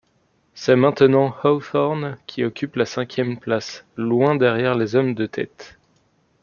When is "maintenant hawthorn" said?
0.75-2.17